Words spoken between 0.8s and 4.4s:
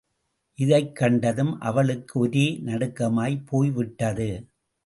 கண்டதும், அவளுக்கு ஒரே நடுக்கமாகப் போய்விட்டது.